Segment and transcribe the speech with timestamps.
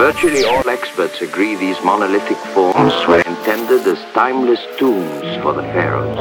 [0.00, 6.16] Virtually all experts agree these monolithic forms were intended as timeless tombs for the pharaohs,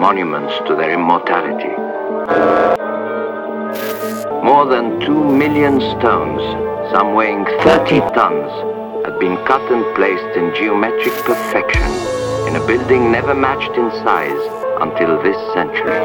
[0.00, 1.76] monuments to their immortality.
[4.42, 6.40] More than two million stones,
[6.90, 8.50] some weighing 30 tons,
[9.04, 11.92] had been cut and placed in geometric perfection
[12.48, 14.40] in a building never matched in size
[14.80, 16.00] until this century.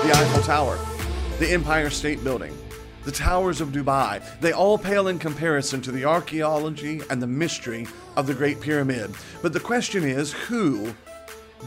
[0.00, 0.78] The Eiffel Tower,
[1.38, 2.56] the Empire State Building,
[3.04, 7.86] the towers of Dubai, they all pale in comparison to the archaeology and the mystery
[8.16, 9.14] of the Great Pyramid.
[9.42, 10.94] But the question is who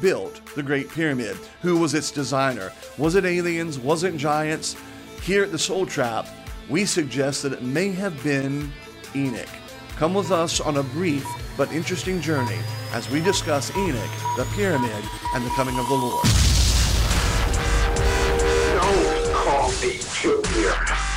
[0.01, 1.37] built the Great Pyramid?
[1.61, 2.71] Who was its designer?
[2.97, 3.79] Was it aliens?
[3.79, 4.75] Was it giants?
[5.21, 6.27] Here at the Soul Trap,
[6.69, 8.71] we suggest that it may have been
[9.15, 9.47] Enoch.
[9.95, 11.25] Come with us on a brief
[11.57, 12.59] but interesting journey
[12.91, 15.03] as we discuss Enoch, the pyramid,
[15.35, 16.25] and the coming of the Lord.
[18.81, 21.12] Don't call me Junior.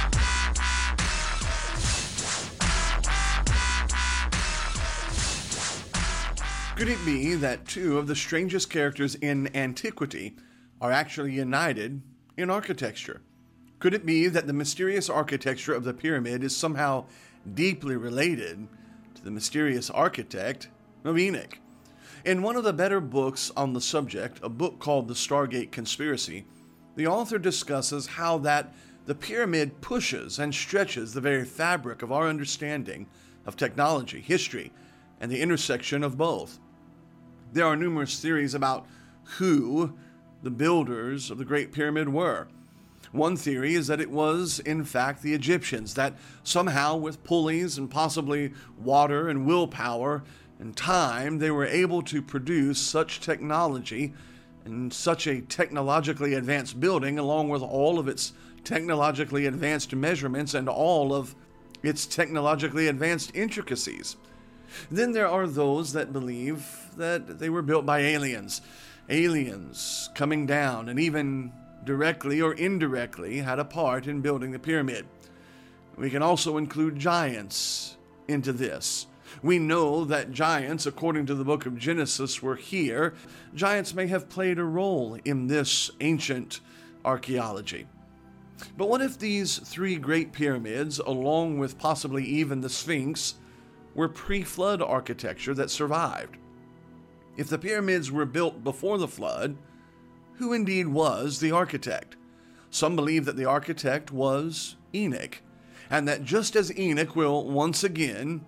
[6.76, 10.36] Could it be that two of the strangest characters in antiquity
[10.78, 12.02] are actually united
[12.36, 13.22] in architecture?
[13.78, 17.06] Could it be that the mysterious architecture of the pyramid is somehow
[17.54, 18.68] deeply related
[19.14, 20.68] to the mysterious architect
[21.02, 21.58] of Enoch?
[22.26, 26.44] In one of the better books on the subject, a book called The Stargate Conspiracy,
[26.94, 28.74] the author discusses how that
[29.06, 33.06] the pyramid pushes and stretches the very fabric of our understanding
[33.46, 34.72] of technology, history,
[35.22, 36.58] and the intersection of both.
[37.56, 38.86] There are numerous theories about
[39.38, 39.94] who
[40.42, 42.48] the builders of the Great Pyramid were.
[43.12, 47.90] One theory is that it was, in fact, the Egyptians, that somehow, with pulleys and
[47.90, 50.22] possibly water and willpower
[50.60, 54.12] and time, they were able to produce such technology
[54.66, 58.34] and such a technologically advanced building, along with all of its
[58.64, 61.34] technologically advanced measurements and all of
[61.82, 64.18] its technologically advanced intricacies.
[64.90, 68.62] Then there are those that believe that they were built by aliens.
[69.08, 71.52] Aliens coming down and even
[71.84, 75.06] directly or indirectly had a part in building the pyramid.
[75.96, 77.96] We can also include giants
[78.28, 79.06] into this.
[79.42, 83.14] We know that giants, according to the book of Genesis, were here.
[83.54, 86.60] Giants may have played a role in this ancient
[87.04, 87.86] archaeology.
[88.76, 93.34] But what if these three great pyramids, along with possibly even the Sphinx,
[93.96, 96.36] were pre flood architecture that survived?
[97.36, 99.56] If the pyramids were built before the flood,
[100.34, 102.16] who indeed was the architect?
[102.70, 105.40] Some believe that the architect was Enoch,
[105.90, 108.44] and that just as Enoch will once again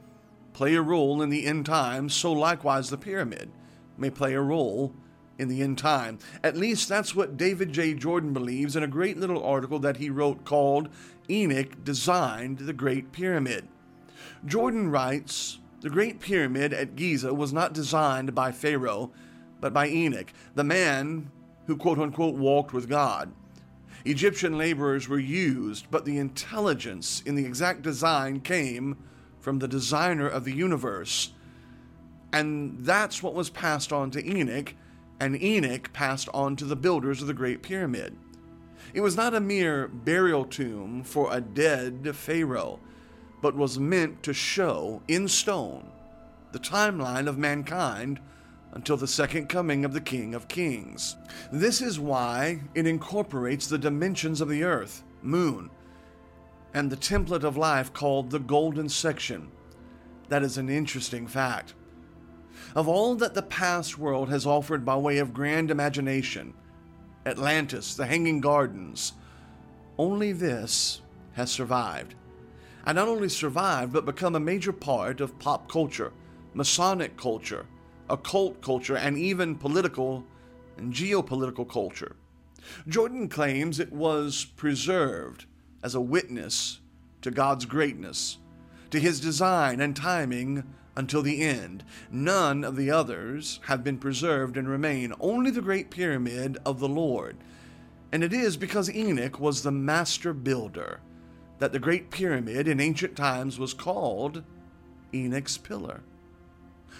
[0.53, 3.51] play a role in the end times, so likewise the pyramid
[3.97, 4.95] may play a role
[5.39, 6.19] in the end time.
[6.43, 7.95] At least that's what David J.
[7.95, 10.89] Jordan believes in a great little article that he wrote called
[11.31, 13.69] Enoch Designed the Great Pyramid.
[14.45, 19.11] Jordan writes The Great Pyramid at Giza was not designed by Pharaoh,
[19.61, 21.31] but by Enoch, the man
[21.67, 23.33] who quote unquote walked with God.
[24.05, 28.97] Egyptian laborers were used, but the intelligence in the exact design came
[29.41, 31.33] from the designer of the universe.
[32.33, 34.75] And that's what was passed on to Enoch
[35.21, 38.17] and Enoch passed on to the builders of the Great Pyramid.
[38.95, 42.81] It was not a mere burial tomb for a dead Pharaoh,
[43.41, 45.91] but was meant to show in stone
[46.53, 48.21] the timeline of mankind
[48.73, 51.17] until the second coming of the King of Kings.
[51.51, 55.71] This is why it incorporates the dimensions of the earth, moon,
[56.75, 59.51] and the template of life called the golden section.
[60.29, 61.75] That is an interesting fact.
[62.75, 66.55] Of all that the past world has offered by way of grand imagination,
[67.25, 69.15] Atlantis, the Hanging Gardens,
[69.97, 71.01] only this
[71.33, 72.15] has survived.
[72.87, 76.13] And not only survived, but become a major part of pop culture,
[76.55, 77.67] Masonic culture,
[78.09, 80.25] occult culture, and even political
[80.77, 82.17] and geopolitical culture.
[82.87, 85.45] Jordan claims it was preserved
[85.83, 86.81] as a witness
[87.23, 88.39] to God's greatness,
[88.91, 90.65] to his design and timing
[90.97, 91.85] until the end.
[92.11, 96.89] None of the others have been preserved and remain, only the Great Pyramid of the
[96.89, 97.37] Lord.
[98.11, 101.01] And it is because Enoch was the master builder
[101.59, 104.43] that the Great Pyramid in ancient times was called
[105.13, 106.03] Enoch's Pillar.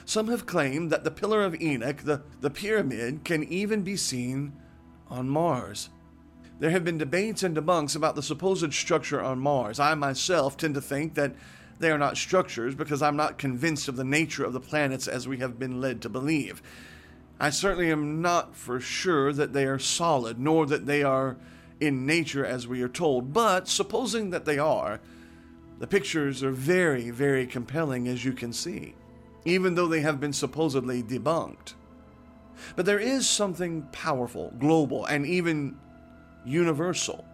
[0.05, 4.53] Some have claimed that the Pillar of Enoch, the, the pyramid, can even be seen
[5.09, 5.91] on Mars.
[6.61, 9.79] There have been debates and debunks about the supposed structure on Mars.
[9.79, 11.35] I myself tend to think that
[11.79, 15.29] they are not structures because I'm not convinced of the nature of the planets as
[15.29, 16.61] we have been led to believe.
[17.39, 21.37] I certainly am not for sure that they are solid, nor that they are
[21.81, 25.01] in nature as we are told, but supposing that they are,
[25.79, 28.95] The pictures are very, very compelling, as you can see,
[29.45, 31.75] even though they have been supposedly debunked.
[32.75, 35.77] But there is something powerful, global, and even
[36.45, 37.25] universal.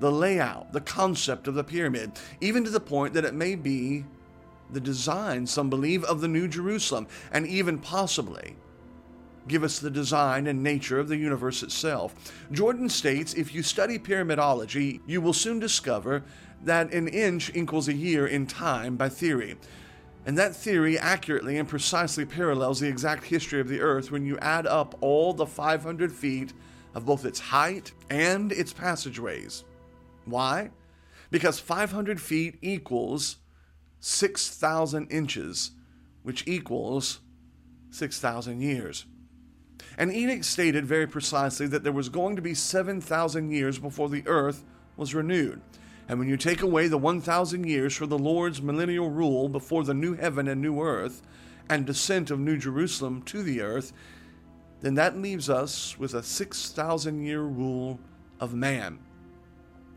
[0.00, 4.04] The layout, the concept of the pyramid, even to the point that it may be
[4.72, 8.56] the design, some believe, of the New Jerusalem, and even possibly
[9.48, 12.32] give us the design and nature of the universe itself.
[12.52, 16.22] Jordan states if you study pyramidology, you will soon discover
[16.62, 19.56] that an inch equals a year in time by theory.
[20.24, 24.38] And that theory accurately and precisely parallels the exact history of the Earth when you
[24.38, 26.52] add up all the 500 feet
[26.94, 29.64] of both its height and its passageways.
[30.24, 30.70] Why?
[31.30, 33.38] Because 500 feet equals
[33.98, 35.72] 6,000 inches,
[36.22, 37.20] which equals
[37.90, 39.06] 6,000 years.
[39.98, 44.26] And Enoch stated very precisely that there was going to be 7,000 years before the
[44.26, 44.64] earth
[44.96, 45.60] was renewed.
[46.08, 49.94] And when you take away the 1,000 years for the Lord's millennial rule before the
[49.94, 51.22] new heaven and new earth
[51.68, 53.92] and descent of New Jerusalem to the earth,
[54.80, 58.00] then that leaves us with a 6,000 year rule
[58.40, 58.98] of man.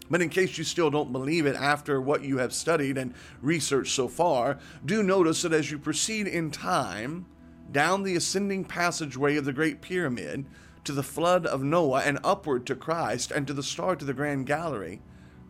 [0.09, 3.95] But in case you still don't believe it after what you have studied and researched
[3.95, 7.25] so far, do notice that as you proceed in time,
[7.71, 10.45] down the ascending passageway of the Great Pyramid,
[10.83, 14.13] to the flood of Noah, and upward to Christ, and to the start of the
[14.13, 15.01] Grand Gallery,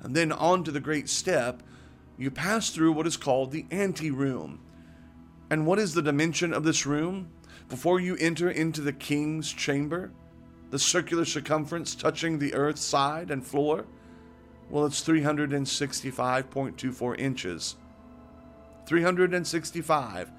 [0.02, 1.62] and then on to the Great Step,
[2.18, 4.62] you pass through what is called the Anteroom.
[5.50, 7.28] And what is the dimension of this room?
[7.68, 10.12] Before you enter into the King's chamber,
[10.72, 13.86] the circular circumference touching the earth's side and floor?
[14.70, 17.76] Well, it's 365.24 inches.
[18.88, 20.32] 365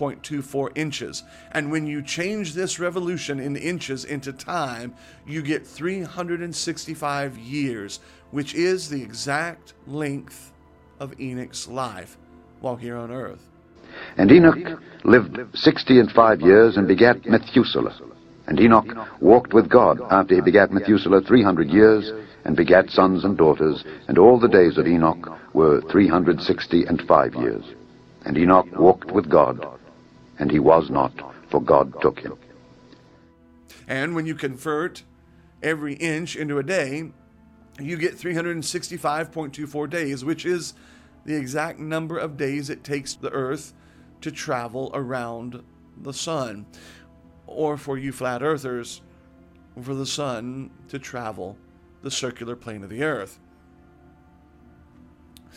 [0.00, 1.22] 6.24 inches.
[1.52, 4.94] And when you change this revolution in inches into time,
[5.26, 8.00] you get 365 years,
[8.30, 10.52] which is the exact length
[10.98, 12.16] of Enoch's life
[12.60, 13.40] while here on earth.
[14.16, 17.94] And Enoch lived sixty and five years and begat Methuselah.
[18.46, 18.86] And Enoch
[19.20, 22.12] walked with God after he begat Methuselah three hundred years,
[22.44, 26.84] and begat sons and daughters, and all the days of Enoch were three hundred sixty
[26.84, 27.64] and five years.
[28.24, 29.79] And Enoch walked with God,
[30.40, 31.12] and he was not,
[31.50, 32.36] for God took him.
[33.86, 35.04] And when you convert
[35.62, 37.12] every inch into a day,
[37.78, 40.74] you get 365.24 days, which is
[41.24, 43.74] the exact number of days it takes the Earth
[44.22, 45.62] to travel around
[45.98, 46.66] the sun.
[47.46, 49.02] Or for you flat earthers,
[49.82, 51.58] for the sun to travel
[52.02, 53.38] the circular plane of the Earth.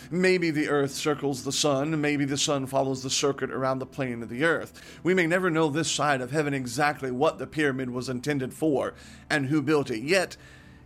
[0.09, 4.21] Maybe the earth circles the sun, maybe the sun follows the circuit around the plane
[4.23, 4.99] of the earth.
[5.03, 8.93] We may never know this side of heaven exactly what the pyramid was intended for
[9.29, 10.01] and who built it.
[10.01, 10.37] Yet,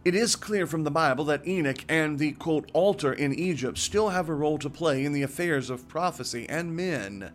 [0.05, 4.09] it is clear from the Bible that Enoch and the quote altar in Egypt still
[4.09, 7.31] have a role to play in the affairs of prophecy and men.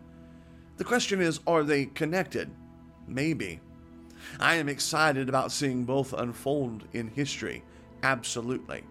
[0.79, 2.51] The question is, are they connected?
[3.07, 3.61] Maybe.
[4.41, 7.63] I am excited about seeing both unfold in history.
[8.03, 8.85] Absolutely.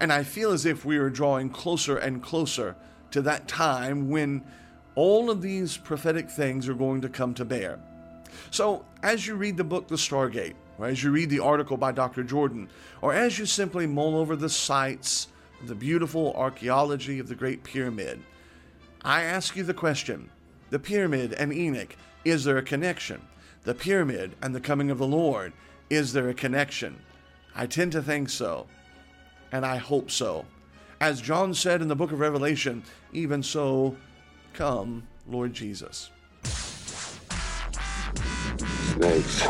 [0.00, 2.76] And I feel as if we are drawing closer and closer
[3.10, 4.44] to that time when
[4.94, 7.78] all of these prophetic things are going to come to bear.
[8.50, 11.92] So, as you read the book The Stargate, or as you read the article by
[11.92, 12.22] Dr.
[12.22, 12.68] Jordan,
[13.00, 15.28] or as you simply mull over the sites,
[15.64, 18.22] the beautiful archaeology of the Great Pyramid,
[19.04, 20.30] I ask you the question
[20.70, 23.22] the pyramid and Enoch, is there a connection?
[23.64, 25.52] The pyramid and the coming of the Lord,
[25.88, 26.98] is there a connection?
[27.54, 28.66] I tend to think so
[29.52, 30.44] and I hope so.
[31.00, 33.96] As John said in the book of Revelation, even so,
[34.52, 36.10] come, Lord Jesus.
[38.94, 39.42] Snakes.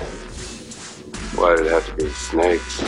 [1.35, 2.81] Why did it have to be snakes?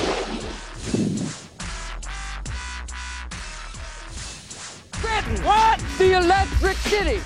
[5.00, 5.44] Britain!
[5.44, 5.80] What?
[5.98, 7.20] The Electric City!